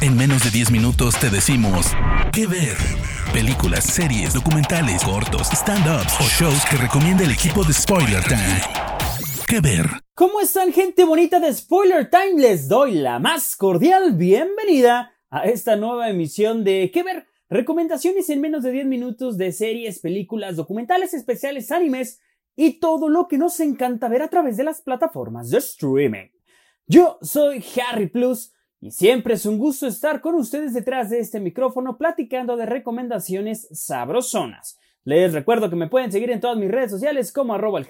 En 0.00 0.16
menos 0.16 0.44
de 0.44 0.50
10 0.50 0.70
minutos 0.70 1.18
te 1.18 1.30
decimos 1.30 1.86
qué 2.32 2.46
ver. 2.46 2.76
Películas, 3.32 3.84
series, 3.84 4.34
documentales, 4.34 5.02
cortos, 5.02 5.48
stand-ups 5.50 6.14
o 6.20 6.24
shows 6.24 6.64
que 6.70 6.76
recomienda 6.76 7.24
el 7.24 7.30
equipo 7.30 7.64
de 7.64 7.72
Spoiler 7.72 8.22
Time. 8.24 8.60
¿Qué 9.46 9.60
ver? 9.60 9.86
¿Cómo 10.14 10.40
están 10.40 10.72
gente 10.72 11.04
bonita 11.04 11.40
de 11.40 11.52
Spoiler 11.52 12.10
Time? 12.10 12.40
Les 12.40 12.68
doy 12.68 12.92
la 12.92 13.18
más 13.18 13.56
cordial 13.56 14.12
bienvenida 14.12 15.12
a 15.30 15.44
esta 15.44 15.76
nueva 15.76 16.08
emisión 16.10 16.64
de 16.64 16.90
¿Qué 16.92 17.02
ver? 17.02 17.26
Recomendaciones 17.48 18.28
en 18.30 18.40
menos 18.40 18.62
de 18.62 18.72
10 18.72 18.86
minutos 18.86 19.38
de 19.38 19.52
series, 19.52 20.00
películas, 20.00 20.56
documentales 20.56 21.14
especiales, 21.14 21.70
animes 21.70 22.20
y 22.56 22.78
todo 22.80 23.08
lo 23.08 23.28
que 23.28 23.38
nos 23.38 23.58
encanta 23.60 24.08
ver 24.08 24.22
a 24.22 24.28
través 24.28 24.56
de 24.56 24.64
las 24.64 24.82
plataformas 24.82 25.50
de 25.50 25.58
streaming. 25.58 26.28
Yo 26.86 27.18
soy 27.22 27.64
Harry 27.80 28.08
Plus 28.08 28.53
y 28.84 28.90
siempre 28.90 29.32
es 29.32 29.46
un 29.46 29.56
gusto 29.56 29.86
estar 29.86 30.20
con 30.20 30.34
ustedes 30.34 30.74
detrás 30.74 31.08
de 31.08 31.18
este 31.18 31.40
micrófono 31.40 31.96
platicando 31.96 32.54
de 32.54 32.66
recomendaciones 32.66 33.66
sabrosonas. 33.72 34.78
Les 35.04 35.32
recuerdo 35.32 35.70
que 35.70 35.76
me 35.76 35.88
pueden 35.88 36.12
seguir 36.12 36.30
en 36.30 36.40
todas 36.40 36.58
mis 36.58 36.70
redes 36.70 36.90
sociales 36.90 37.32
como 37.32 37.54
arroba 37.54 37.80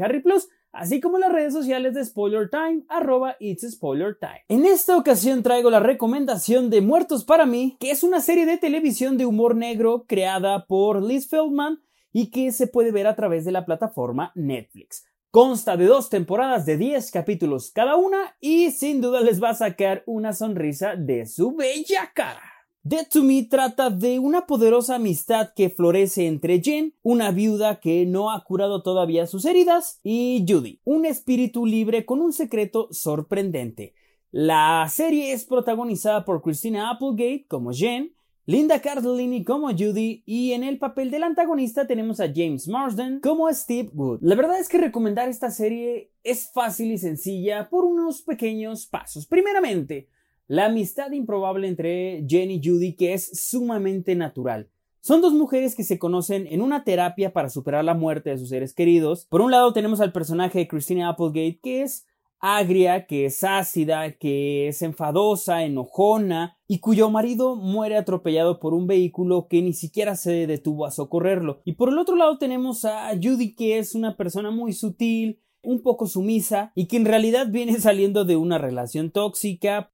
así 0.71 1.01
como 1.01 1.19
las 1.19 1.33
redes 1.33 1.53
sociales 1.53 1.95
de 1.95 2.05
Spoiler 2.05 2.49
Time, 2.49 2.85
arroba 2.89 3.37
Time. 3.41 4.45
En 4.47 4.67
esta 4.67 4.97
ocasión 4.97 5.43
traigo 5.43 5.69
la 5.69 5.81
recomendación 5.81 6.71
de 6.71 6.81
Muertos 6.81 7.25
para 7.25 7.45
mí, 7.45 7.77
que 7.81 7.91
es 7.91 8.05
una 8.05 8.21
serie 8.21 8.47
de 8.47 8.57
televisión 8.57 9.19
de 9.19 9.27
humor 9.27 9.57
negro 9.57 10.05
creada 10.07 10.65
por 10.65 11.03
Liz 11.03 11.29
Feldman 11.29 11.81
y 12.13 12.31
que 12.31 12.53
se 12.53 12.69
puede 12.69 12.93
ver 12.93 13.09
a 13.09 13.17
través 13.17 13.45
de 13.45 13.51
la 13.51 13.67
plataforma 13.67 14.31
Netflix. 14.37 15.05
Consta 15.35 15.77
de 15.77 15.87
dos 15.87 16.11
temporadas 16.11 16.65
de 16.65 16.77
10 16.77 17.11
capítulos 17.11 17.73
cada 17.73 17.97
una 17.97 18.37
y 18.41 18.71
sin 18.71 19.01
duda 19.01 19.21
les 19.21 19.43
va 19.43 19.51
a 19.51 19.55
sacar 19.55 20.05
una 20.07 20.33
sonrisa 20.33 20.95
de 20.95 21.27
su 21.27 21.57
bella 21.57 22.13
cara. 22.15 22.41
Dead 22.85 23.09
to 23.11 23.25
Me 23.25 23.43
trata 23.43 23.91
de 23.91 24.21
una 24.21 24.47
poderosa 24.47 24.95
amistad 24.95 25.49
que 25.57 25.71
florece 25.71 26.29
entre 26.29 26.61
Jen, 26.61 26.95
una 27.03 27.33
viuda 27.33 27.81
que 27.81 28.07
no 28.07 28.31
ha 28.31 28.45
curado 28.45 28.85
todavía 28.85 29.27
sus 29.27 29.45
heridas, 29.45 29.99
y 30.05 30.45
Judy, 30.49 30.81
un 30.85 31.05
espíritu 31.05 31.67
libre 31.67 32.07
con 32.07 32.21
un 32.21 32.33
secreto 32.33 32.87
sorprendente. 32.93 33.93
La 34.31 34.87
serie 34.89 35.33
es 35.33 35.45
protagonizada 35.45 36.25
por 36.25 36.43
Christina 36.43 36.91
Applegate 36.91 37.47
como 37.49 37.73
Jen, 37.73 38.15
Linda 38.47 38.83
Cardellini 38.83 39.43
como 39.43 39.71
Judy 39.71 40.23
y 40.27 40.53
en 40.53 40.65
el 40.65 40.79
papel 40.79 41.11
del 41.11 41.23
antagonista 41.23 41.87
tenemos 41.87 42.21
a 42.21 42.27
James 42.27 42.69
Marsden 42.69 43.21
como 43.21 43.51
Steve 43.51 43.89
Wood. 43.95 44.19
La 44.21 44.35
verdad 44.35 44.61
es 44.61 44.69
que 44.69 44.77
recomendar 44.77 45.31
esta 45.31 45.51
serie 45.51 46.11
es 46.23 46.51
fácil 46.53 46.93
y 46.93 46.99
sencilla 46.99 47.71
por 47.71 47.87
unos 47.87 48.21
pequeños 48.21 48.85
pasos. 48.85 49.27
Primeramente, 49.27 50.09
la 50.47 50.67
amistad 50.67 51.11
improbable 51.13 51.67
entre 51.69 52.23
Jen 52.29 52.51
y 52.51 52.61
Judy 52.63 52.93
que 52.97 53.15
es 53.15 53.49
sumamente 53.49 54.15
natural. 54.15 54.69
Son 55.01 55.23
dos 55.23 55.33
mujeres 55.33 55.75
que 55.75 55.83
se 55.83 55.99
conocen 55.99 56.47
en 56.47 56.61
una 56.61 56.85
terapia 56.85 57.33
para 57.33 57.49
superar 57.49 57.83
la 57.83 57.95
muerte 57.95 58.29
de 58.29 58.37
sus 58.37 58.51
seres 58.51 58.75
queridos. 58.75 59.25
Por 59.25 59.41
un 59.41 59.53
lado 59.53 59.73
tenemos 59.73 60.03
al 60.03 60.13
personaje 60.13 60.59
de 60.59 60.69
Christina 60.69 61.09
Applegate 61.09 61.61
que 61.63 61.81
es 61.81 62.07
agria, 62.47 63.07
que 63.07 63.25
es 63.25 63.43
ácida, 63.43 64.13
que 64.19 64.69
es 64.69 64.83
enfadosa, 64.83 65.65
enojona 65.65 66.59
y 66.69 66.81
cuyo 66.81 67.09
marido 67.09 67.57
muere 67.57 67.97
atropellado 67.97 68.61
por 68.61 68.75
un 68.75 68.87
vehículo 68.87 69.49
que 69.49 69.63
ni 69.63 69.73
siquiera 69.73 70.15
se 70.15 70.47
detuvo 70.47 70.85
a 70.85 70.91
socorrerlo. 70.91 71.63
Y 71.65 71.73
por 71.73 71.89
el 71.89 71.99
otro 71.99 72.17
lado 72.17 72.37
tenemos 72.37 72.85
a 72.85 73.13
Judy 73.13 73.55
que 73.55 73.79
es 73.79 73.95
una 73.95 74.19
persona 74.19 74.51
muy 74.51 74.75
sutil, 74.75 75.41
un 75.63 75.81
poco 75.81 76.07
sumisa 76.07 76.71
y 76.75 76.87
que 76.87 76.99
en 76.99 77.07
realidad 77.07 77.47
viene 77.51 77.81
saliendo 77.81 78.27
de 78.27 78.37
una 78.37 78.59
relación 78.59 79.11
tóxica. 79.11 79.91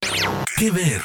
¿Qué 0.59 0.73
ver? 0.73 1.03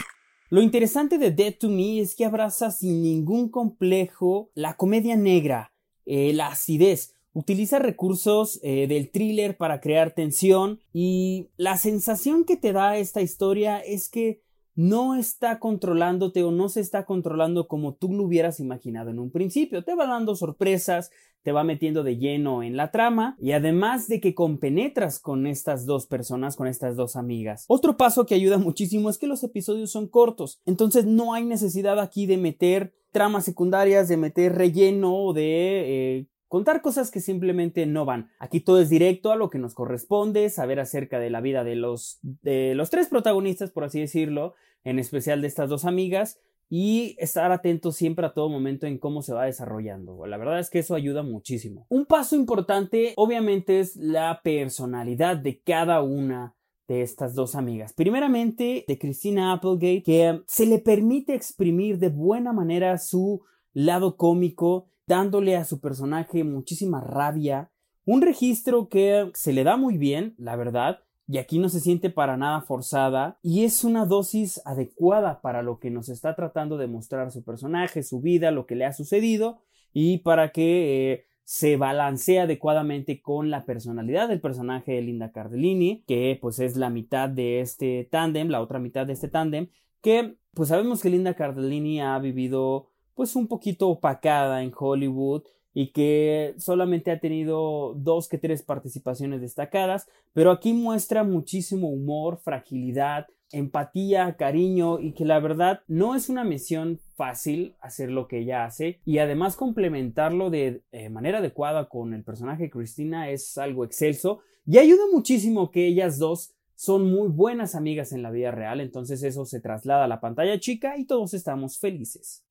Lo 0.50 0.64
interesante 0.64 1.20
de 1.20 1.30
Dead 1.30 1.54
to 1.60 1.70
Me 1.70 2.00
es 2.00 2.16
que 2.16 2.26
abraza 2.26 2.72
sin 2.72 3.04
ningún 3.04 3.50
complejo 3.50 4.50
la 4.56 4.78
comedia 4.78 5.16
negra, 5.16 5.74
eh, 6.08 6.34
la 6.34 6.48
acidez, 6.48 7.15
Utiliza 7.36 7.80
recursos 7.80 8.62
eh, 8.64 8.88
del 8.88 9.12
thriller 9.12 9.58
para 9.58 9.82
crear 9.82 10.12
tensión 10.12 10.80
y 10.94 11.50
la 11.58 11.78
sensación 11.78 12.46
que 12.46 12.56
te 12.56 12.72
da 12.72 12.96
esta 12.96 13.22
historia 13.22 13.80
es 13.80 14.08
que 14.08 14.42
no 14.74 15.16
está 15.16 15.60
controlándote 15.60 16.44
o 16.44 16.52
no 16.52 16.70
se 16.70 16.80
está 16.80 17.06
controlando 17.06 17.68
como 17.68 17.94
tú 17.94 18.14
lo 18.14 18.24
hubieras 18.24 18.62
imaginado 18.62 19.10
en 19.10 19.20
un 19.20 19.32
principio. 19.32 19.84
Te 19.84 19.96
va 19.96 20.08
dando 20.08 20.34
sorpresas, 20.38 21.12
te 21.44 21.52
va 21.52 21.66
metiendo 21.66 22.04
de 22.04 22.16
lleno 22.16 22.64
en 22.64 22.78
la 22.78 22.92
trama 22.92 23.36
y 23.38 23.52
además 23.52 24.08
de 24.08 24.22
que 24.22 24.34
compenetras 24.34 25.20
con 25.20 25.46
estas 25.46 25.86
dos 25.86 26.08
personas, 26.08 26.56
con 26.56 26.68
estas 26.68 26.96
dos 26.96 27.18
amigas. 27.18 27.66
Otro 27.68 27.98
paso 27.98 28.26
que 28.26 28.36
ayuda 28.36 28.60
muchísimo 28.60 29.10
es 29.10 29.18
que 29.18 29.28
los 29.28 29.44
episodios 29.44 29.92
son 29.92 30.08
cortos, 30.08 30.62
entonces 30.66 31.06
no 31.06 31.34
hay 31.34 31.44
necesidad 31.44 32.00
aquí 32.00 32.28
de 32.28 32.38
meter 32.38 32.94
tramas 33.12 33.44
secundarias, 33.44 34.08
de 34.08 34.16
meter 34.16 34.56
relleno, 34.56 35.34
de 35.34 36.20
eh, 36.20 36.28
contar 36.48 36.82
cosas 36.82 37.12
que 37.12 37.20
simplemente 37.20 37.86
no 37.86 38.06
van. 38.06 38.30
Aquí 38.40 38.60
todo 38.60 38.80
es 38.80 38.90
directo 38.90 39.32
a 39.32 39.36
lo 39.36 39.50
que 39.50 39.60
nos 39.60 39.74
corresponde, 39.74 40.50
saber 40.50 40.80
acerca 40.80 41.20
de 41.20 41.30
la 41.30 41.42
vida 41.42 41.64
de 41.64 41.76
los, 41.76 42.20
de 42.22 42.76
los 42.76 42.90
tres 42.90 43.08
protagonistas, 43.08 43.72
por 43.72 43.84
así 43.84 44.00
decirlo, 44.00 44.56
en 44.84 45.00
especial 45.00 45.42
de 45.42 45.48
estas 45.48 45.70
dos 45.70 45.86
amigas, 45.86 46.40
y 46.70 47.16
estar 47.20 47.52
atento 47.52 47.92
siempre 47.92 48.26
a 48.26 48.34
todo 48.34 48.50
momento 48.50 48.88
en 48.88 48.98
cómo 48.98 49.22
se 49.22 49.34
va 49.34 49.46
desarrollando. 49.46 50.26
La 50.26 50.38
verdad 50.38 50.60
es 50.60 50.70
que 50.70 50.80
eso 50.80 50.96
ayuda 50.96 51.24
muchísimo. 51.24 51.86
Un 51.90 52.06
paso 52.06 52.36
importante, 52.36 53.14
obviamente, 53.18 53.80
es 53.80 53.96
la 53.96 54.42
personalidad 54.44 55.38
de 55.38 55.62
cada 55.62 56.02
una 56.02 56.56
de 56.88 57.02
estas 57.02 57.34
dos 57.36 57.56
amigas. 57.56 57.94
Primeramente, 57.94 58.86
de 58.88 58.98
Christina 58.98 59.52
Applegate, 59.52 60.04
que 60.04 60.42
se 60.48 60.66
le 60.66 60.80
permite 60.80 61.34
exprimir 61.34 61.98
de 62.00 62.10
buena 62.10 62.54
manera 62.54 62.98
su 62.98 63.42
lado 63.74 64.18
cómico 64.18 64.88
dándole 65.08 65.56
a 65.56 65.66
su 65.66 65.80
personaje 65.80 66.44
muchísima 66.44 67.02
rabia, 67.02 67.72
un 68.06 68.22
registro 68.22 68.90
que 68.90 69.32
se 69.34 69.54
le 69.54 69.64
da 69.64 69.78
muy 69.78 69.98
bien, 69.98 70.36
la 70.38 70.56
verdad, 70.56 71.00
y 71.28 71.38
aquí 71.40 71.58
no 71.58 71.70
se 71.70 71.80
siente 71.80 72.10
para 72.10 72.38
nada 72.38 72.62
forzada 72.62 73.40
y 73.42 73.64
es 73.64 73.84
una 73.84 74.06
dosis 74.06 74.62
adecuada 74.66 75.42
para 75.42 75.64
lo 75.64 75.80
que 75.80 75.90
nos 75.90 76.10
está 76.10 76.36
tratando 76.36 76.78
de 76.78 76.88
mostrar 76.88 77.32
su 77.32 77.44
personaje, 77.44 78.04
su 78.04 78.22
vida, 78.22 78.52
lo 78.52 78.68
que 78.68 78.76
le 78.76 78.86
ha 78.86 78.94
sucedido 78.94 79.60
y 79.92 80.20
para 80.20 80.52
que 80.52 81.14
eh, 81.14 81.26
se 81.44 81.78
balancee 81.78 82.40
adecuadamente 82.40 83.22
con 83.22 83.50
la 83.50 83.66
personalidad 83.66 84.28
del 84.28 84.42
personaje 84.42 84.94
de 84.94 85.02
Linda 85.02 85.32
Cardellini, 85.32 86.04
que 86.08 86.38
pues 86.40 86.60
es 86.60 86.76
la 86.76 86.90
mitad 86.90 87.30
de 87.30 87.62
este 87.62 88.08
tándem, 88.12 88.50
la 88.50 88.62
otra 88.62 88.80
mitad 88.80 89.08
de 89.08 89.14
este 89.14 89.28
tándem, 89.28 89.70
que 90.02 90.38
pues 90.54 90.70
sabemos 90.70 91.02
que 91.02 91.10
Linda 91.10 91.34
Cardellini 91.34 92.02
ha 92.02 92.18
vivido 92.20 92.92
pues 93.16 93.36
un 93.36 93.48
poquito 93.48 93.90
opacada 93.90 94.62
en 94.64 94.72
Hollywood 94.78 95.44
y 95.74 95.92
que 95.92 96.56
solamente 96.58 97.12
ha 97.12 97.20
tenido 97.20 97.94
dos 97.96 98.30
que 98.30 98.38
tres 98.38 98.64
participaciones 98.64 99.42
destacadas, 99.42 100.08
pero 100.34 100.52
aquí 100.52 100.74
muestra 100.74 101.24
muchísimo 101.24 101.90
humor, 101.90 102.40
fragilidad, 102.42 103.28
empatía, 103.52 104.36
cariño 104.38 105.00
y 105.00 105.14
que 105.14 105.26
la 105.26 105.40
verdad 105.40 105.82
no 105.88 106.16
es 106.16 106.30
una 106.30 106.44
misión 106.44 107.00
fácil 107.16 107.76
hacer 107.82 108.10
lo 108.10 108.28
que 108.28 108.40
ella 108.40 108.66
hace 108.66 109.00
y 109.06 109.20
además 109.20 109.56
complementarlo 109.56 110.50
de 110.50 110.82
eh, 110.92 111.10
manera 111.10 111.40
adecuada 111.40 111.88
con 111.90 112.14
el 112.14 112.24
personaje 112.24 112.70
Cristina 112.70 113.30
es 113.30 113.58
algo 113.58 113.86
excelso 113.86 114.40
y 114.66 114.78
ayuda 114.78 115.04
muchísimo 115.12 115.72
que 115.72 115.88
ellas 115.88 116.18
dos 116.18 116.54
son 116.76 117.10
muy 117.10 117.30
buenas 117.30 117.76
amigas 117.76 118.12
en 118.12 118.22
la 118.22 118.32
vida 118.32 118.52
real, 118.52 118.82
entonces 118.82 119.24
eso 119.24 119.46
se 119.46 119.62
traslada 119.62 120.06
a 120.06 120.10
la 120.10 120.20
pantalla 120.20 120.60
chica 120.60 120.98
y 120.98 121.06
todos 121.06 121.34
estamos 121.34 121.80
felices. 121.80 122.44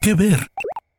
¿Qué 0.00 0.14
ver? 0.14 0.38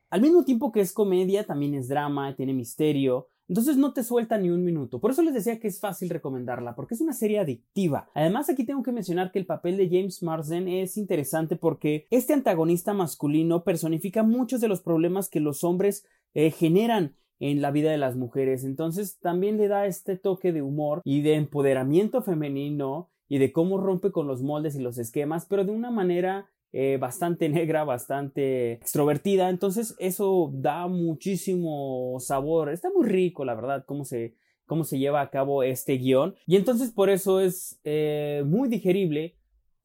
Al 0.10 0.22
mismo 0.22 0.44
tiempo 0.44 0.72
que 0.72 0.82
es 0.82 0.92
comedia, 0.92 1.46
también 1.46 1.74
es 1.74 1.88
drama, 1.88 2.36
tiene 2.36 2.54
misterio, 2.54 3.30
entonces 3.48 3.78
no 3.78 3.94
te 3.94 4.04
suelta 4.04 4.38
ni 4.38 4.50
un 4.50 4.64
minuto. 4.64 5.00
Por 5.00 5.12
eso 5.12 5.24
les 5.24 5.34
decía 5.34 5.60
que 5.60 5.68
es 5.68 5.80
fácil 5.80 6.10
recomendarla, 6.10 6.76
porque 6.76 6.94
es 6.94 7.02
una 7.02 7.14
serie 7.14 7.40
adictiva. 7.40 8.10
Además, 8.14 8.50
aquí 8.50 8.66
tengo 8.66 8.84
que 8.84 8.92
mencionar 8.92 9.32
que 9.32 9.40
el 9.40 9.46
papel 9.46 9.78
de 9.78 9.88
James 9.90 10.22
Marsden 10.22 10.68
es 10.68 10.98
interesante 10.98 11.56
porque 11.56 12.08
este 12.12 12.34
antagonista 12.34 12.94
masculino 12.94 13.64
personifica 13.64 14.22
muchos 14.22 14.62
de 14.62 14.68
los 14.68 14.82
problemas 14.82 15.30
que 15.30 15.40
los 15.40 15.64
hombres 15.64 16.06
eh, 16.34 16.52
generan 16.52 17.16
en 17.40 17.62
la 17.62 17.72
vida 17.72 17.90
de 17.90 17.98
las 17.98 18.18
mujeres. 18.18 18.64
Entonces 18.64 19.18
también 19.20 19.58
le 19.58 19.68
da 19.68 19.86
este 19.86 20.18
toque 20.18 20.52
de 20.52 20.62
humor 20.62 21.02
y 21.06 21.22
de 21.22 21.36
empoderamiento 21.36 22.22
femenino 22.22 23.10
y 23.30 23.38
de 23.38 23.52
cómo 23.52 23.78
rompe 23.78 24.12
con 24.12 24.28
los 24.28 24.44
moldes 24.44 24.76
y 24.76 24.80
los 24.80 24.98
esquemas, 24.98 25.46
pero 25.46 25.64
de 25.64 25.72
una 25.72 25.90
manera 25.90 26.50
eh, 26.72 26.98
bastante 27.00 27.50
negra, 27.50 27.84
bastante 27.84 28.74
extrovertida, 28.74 29.50
entonces 29.50 29.96
eso 30.00 30.52
da 30.54 30.88
muchísimo 30.88 32.18
sabor, 32.20 32.70
está 32.70 32.90
muy 32.90 33.08
rico 33.08 33.46
la 33.46 33.56
verdad 33.56 33.84
cómo 33.86 34.06
se, 34.06 34.36
cómo 34.66 34.84
se 34.84 35.00
lleva 35.00 35.22
a 35.22 35.30
cabo 35.30 35.64
este 35.64 35.98
guion. 35.98 36.36
Y 36.46 36.56
entonces 36.56 36.92
por 36.92 37.10
eso 37.10 37.40
es 37.40 37.80
eh, 37.84 38.44
muy 38.46 38.70
digerible, 38.70 39.36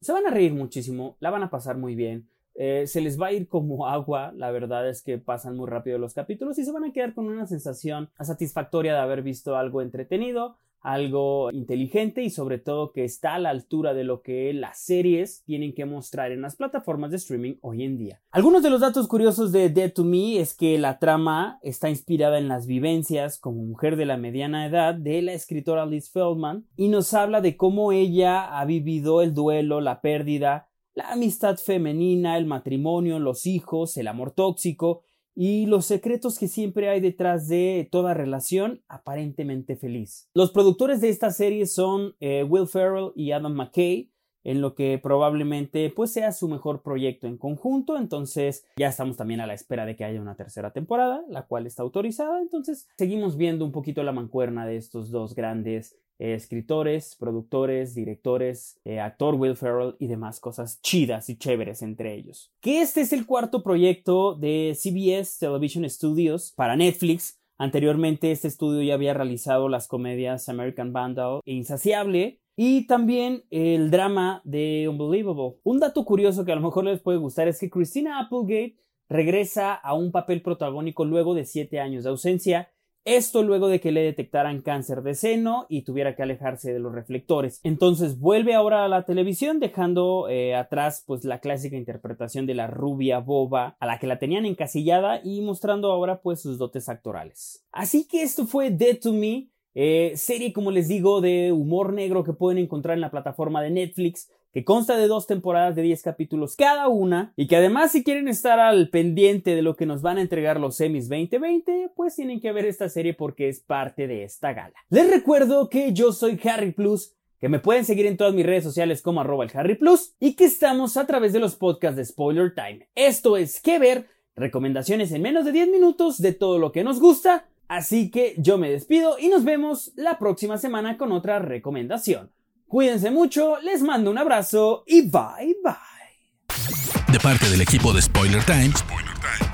se 0.01 0.13
van 0.13 0.27
a 0.27 0.29
reír 0.29 0.53
muchísimo, 0.53 1.17
la 1.19 1.31
van 1.31 1.43
a 1.43 1.49
pasar 1.49 1.77
muy 1.77 1.95
bien. 1.95 2.29
Eh, 2.57 2.87
se 2.87 3.01
les 3.01 3.19
va 3.19 3.27
a 3.27 3.31
ir 3.33 3.49
como 3.49 3.87
agua, 3.89 4.31
la 4.35 4.51
verdad 4.51 4.87
es 4.87 5.01
que 5.01 5.17
pasan 5.17 5.57
muy 5.57 5.67
rápido 5.67 5.97
los 5.97 6.13
capítulos 6.13 6.57
y 6.57 6.63
se 6.63 6.71
van 6.71 6.85
a 6.85 6.93
quedar 6.93 7.13
con 7.13 7.25
una 7.25 7.47
sensación 7.47 8.09
satisfactoria 8.19 8.93
de 8.93 8.99
haber 8.99 9.23
visto 9.23 9.57
algo 9.57 9.81
entretenido, 9.81 10.57
algo 10.85 11.51
inteligente 11.51 12.21
y 12.21 12.29
sobre 12.29 12.59
todo 12.59 12.91
que 12.91 13.03
está 13.03 13.35
a 13.35 13.39
la 13.39 13.49
altura 13.49 13.93
de 13.93 14.03
lo 14.03 14.21
que 14.21 14.53
las 14.53 14.79
series 14.79 15.43
tienen 15.43 15.73
que 15.73 15.85
mostrar 15.85 16.31
en 16.31 16.41
las 16.41 16.55
plataformas 16.55 17.09
de 17.09 17.17
streaming 17.17 17.55
hoy 17.61 17.83
en 17.83 17.97
día. 17.97 18.21
Algunos 18.31 18.61
de 18.61 18.69
los 18.69 18.81
datos 18.81 19.07
curiosos 19.07 19.51
de 19.51 19.69
Dead 19.69 19.91
to 19.91 20.03
Me 20.03 20.39
es 20.39 20.55
que 20.55 20.77
la 20.77 20.99
trama 20.99 21.57
está 21.63 21.89
inspirada 21.89 22.37
en 22.37 22.47
las 22.47 22.67
vivencias 22.67 23.39
como 23.39 23.63
mujer 23.63 23.95
de 23.95 24.05
la 24.05 24.17
mediana 24.17 24.67
edad 24.67 24.93
de 24.93 25.23
la 25.23 25.33
escritora 25.33 25.87
Liz 25.87 26.11
Feldman 26.11 26.67
y 26.77 26.89
nos 26.89 27.13
habla 27.15 27.41
de 27.41 27.57
cómo 27.57 27.91
ella 27.91 28.59
ha 28.59 28.63
vivido 28.65 29.23
el 29.23 29.33
duelo, 29.33 29.81
la 29.81 30.01
pérdida, 30.01 30.69
la 30.93 31.11
amistad 31.11 31.57
femenina, 31.57 32.37
el 32.37 32.45
matrimonio, 32.45 33.17
los 33.17 33.47
hijos, 33.47 33.97
el 33.97 34.07
amor 34.07 34.31
tóxico 34.31 35.01
y 35.35 35.65
los 35.65 35.85
secretos 35.85 36.39
que 36.39 36.47
siempre 36.47 36.89
hay 36.89 37.01
detrás 37.01 37.47
de 37.47 37.87
toda 37.91 38.13
relación 38.13 38.81
aparentemente 38.87 39.75
feliz. 39.75 40.29
Los 40.33 40.51
productores 40.51 41.01
de 41.01 41.09
esta 41.09 41.29
serie 41.31 41.67
son 41.67 42.15
eh, 42.19 42.43
Will 42.43 42.67
Ferrell 42.67 43.11
y 43.15 43.31
Adam 43.31 43.53
McKay, 43.53 44.11
en 44.45 44.61
lo 44.61 44.75
que 44.75 44.99
probablemente 45.01 45.91
pues 45.93 46.13
sea 46.13 46.31
su 46.31 46.47
mejor 46.47 46.83
proyecto 46.83 47.27
en 47.27 47.37
conjunto, 47.37 47.97
entonces 47.97 48.63
ya 48.77 48.89
estamos 48.89 49.17
también 49.17 49.41
a 49.41 49.47
la 49.47 49.55
espera 49.55 49.85
de 49.85 49.95
que 49.95 50.05
haya 50.05 50.21
una 50.21 50.35
tercera 50.35 50.71
temporada, 50.71 51.25
la 51.27 51.47
cual 51.47 51.65
está 51.65 51.81
autorizada, 51.81 52.39
entonces 52.39 52.87
seguimos 52.95 53.37
viendo 53.37 53.65
un 53.65 53.71
poquito 53.71 54.03
la 54.03 54.11
mancuerna 54.11 54.65
de 54.65 54.77
estos 54.77 55.09
dos 55.09 55.33
grandes 55.33 55.97
eh, 56.17 56.33
escritores, 56.33 57.15
productores, 57.19 57.93
directores, 57.93 58.79
eh, 58.85 58.99
actor 58.99 59.35
Will 59.35 59.57
Ferrell 59.57 59.95
y 59.99 60.07
demás 60.07 60.39
cosas 60.39 60.81
chidas 60.81 61.29
y 61.29 61.37
chéveres 61.37 61.81
entre 61.81 62.13
ellos. 62.13 62.53
Que 62.61 62.81
este 62.81 63.01
es 63.01 63.11
el 63.11 63.25
cuarto 63.25 63.63
proyecto 63.63 64.35
de 64.35 64.75
CBS 64.75 65.39
Television 65.39 65.89
Studios 65.89 66.53
para 66.55 66.75
Netflix. 66.75 67.39
Anteriormente 67.57 68.31
este 68.31 68.47
estudio 68.47 68.81
ya 68.81 68.93
había 68.93 69.13
realizado 69.13 69.69
las 69.69 69.87
comedias 69.87 70.47
American 70.49 70.93
Vandal 70.93 71.41
e 71.45 71.53
Insaciable 71.53 72.39
y 72.55 72.87
también 72.87 73.43
el 73.49 73.91
drama 73.91 74.41
de 74.45 74.87
Unbelievable. 74.89 75.59
Un 75.63 75.79
dato 75.79 76.05
curioso 76.05 76.45
que 76.45 76.53
a 76.53 76.55
lo 76.55 76.61
mejor 76.61 76.85
les 76.85 77.01
puede 77.01 77.17
gustar 77.17 77.47
es 77.47 77.59
que 77.59 77.69
Christina 77.69 78.19
Applegate 78.19 78.77
regresa 79.09 79.73
a 79.73 79.93
un 79.93 80.11
papel 80.11 80.41
protagónico 80.41 81.05
luego 81.05 81.35
de 81.35 81.45
siete 81.45 81.79
años 81.79 82.03
de 82.03 82.09
ausencia 82.09 82.71
esto 83.05 83.43
luego 83.43 83.67
de 83.67 83.79
que 83.79 83.91
le 83.91 84.01
detectaran 84.01 84.61
cáncer 84.61 85.03
de 85.03 85.13
seno 85.13 85.67
y 85.69 85.83
tuviera 85.83 86.15
que 86.15 86.23
alejarse 86.23 86.73
de 86.73 86.79
los 86.79 86.93
reflectores. 86.93 87.61
Entonces 87.63 88.19
vuelve 88.19 88.55
ahora 88.55 88.83
a 88.83 88.87
la 88.87 89.05
televisión 89.05 89.59
dejando 89.59 90.27
eh, 90.27 90.55
atrás 90.55 91.03
pues 91.05 91.23
la 91.23 91.39
clásica 91.39 91.77
interpretación 91.77 92.47
de 92.47 92.55
la 92.55 92.67
rubia 92.67 93.19
boba 93.19 93.77
a 93.79 93.85
la 93.85 93.99
que 93.99 94.07
la 94.07 94.17
tenían 94.17 94.45
encasillada 94.45 95.21
y 95.23 95.41
mostrando 95.41 95.91
ahora 95.91 96.21
pues 96.21 96.41
sus 96.41 96.57
dotes 96.57 96.89
actorales. 96.89 97.63
Así 97.71 98.07
que 98.07 98.23
esto 98.23 98.47
fue 98.47 98.71
Dead 98.71 98.97
to 98.99 99.13
Me, 99.13 99.49
eh, 99.75 100.13
serie 100.15 100.51
como 100.51 100.71
les 100.71 100.87
digo 100.87 101.21
de 101.21 101.51
humor 101.51 101.93
negro 101.93 102.23
que 102.23 102.33
pueden 102.33 102.57
encontrar 102.57 102.95
en 102.95 103.01
la 103.01 103.11
plataforma 103.11 103.61
de 103.61 103.69
Netflix 103.69 104.29
que 104.55 104.63
consta 104.63 104.95
de 104.95 105.09
dos 105.09 105.27
temporadas 105.27 105.75
de 105.75 105.81
10 105.81 106.01
capítulos 106.01 106.55
cada 106.55 106.87
una 106.87 107.33
y 107.35 107.47
que 107.47 107.57
además 107.57 107.91
si 107.91 108.05
quieren 108.05 108.29
estar 108.29 108.57
al 108.57 108.87
pendiente 108.89 109.53
de 109.53 109.61
lo 109.61 109.75
que 109.75 109.85
nos 109.85 110.01
van 110.01 110.17
a 110.17 110.21
entregar 110.21 110.61
los 110.61 110.77
semis 110.77 111.09
2020, 111.09 111.91
pues 111.93 112.15
tienen 112.15 112.39
que 112.39 112.53
ver 112.53 112.65
esta 112.65 112.87
serie 112.87 113.13
porque 113.13 113.49
es 113.49 113.59
parte 113.59 114.07
de 114.07 114.23
esta 114.23 114.53
gala. 114.53 114.73
Les 114.89 115.11
recuerdo 115.11 115.67
que 115.67 115.91
yo 115.91 116.13
soy 116.13 116.39
Harry 116.45 116.71
Plus, 116.71 117.17
que 117.41 117.49
me 117.49 117.59
pueden 117.59 117.83
seguir 117.83 118.05
en 118.05 118.15
todas 118.15 118.33
mis 118.33 118.45
redes 118.45 118.63
sociales 118.63 119.01
como 119.01 119.19
arroba 119.19 119.43
el 119.43 119.51
Harry 119.53 119.75
Plus 119.75 120.15
y 120.21 120.37
que 120.37 120.45
estamos 120.45 120.95
a 120.95 121.05
través 121.05 121.33
de 121.33 121.39
los 121.39 121.57
podcasts 121.57 121.97
de 121.97 122.05
Spoiler 122.05 122.55
Time. 122.55 122.87
Esto 122.95 123.35
es 123.35 123.59
que 123.59 123.77
ver, 123.77 124.07
recomendaciones 124.37 125.11
en 125.11 125.21
menos 125.21 125.43
de 125.43 125.51
10 125.51 125.67
minutos 125.67 126.19
de 126.19 126.31
todo 126.31 126.59
lo 126.59 126.71
que 126.71 126.85
nos 126.85 127.01
gusta, 127.01 127.49
así 127.67 128.09
que 128.09 128.35
yo 128.37 128.57
me 128.57 128.71
despido 128.71 129.19
y 129.19 129.27
nos 129.27 129.43
vemos 129.43 129.91
la 129.97 130.17
próxima 130.17 130.57
semana 130.57 130.97
con 130.97 131.11
otra 131.11 131.39
recomendación. 131.39 132.31
Cuídense 132.67 133.11
mucho, 133.11 133.59
les 133.61 133.81
mando 133.81 134.11
un 134.11 134.17
abrazo 134.17 134.83
y 134.87 135.01
bye 135.01 135.55
bye. 135.63 137.11
De 137.11 137.19
parte 137.19 137.49
del 137.49 137.61
equipo 137.61 137.93
de 137.93 138.01
Spoiler 138.01 138.43
Times, 138.43 138.83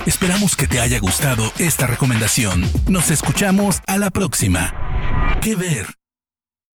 esperamos 0.06 0.56
que 0.56 0.68
te 0.68 0.80
haya 0.80 1.00
gustado 1.00 1.44
esta 1.60 1.88
recomendación. 1.88 2.64
Nos 2.90 3.12
escuchamos 3.12 3.82
a 3.88 3.98
la 3.98 4.10
próxima. 4.10 4.74
¿Qué 5.42 5.56
ver? 5.56 6.01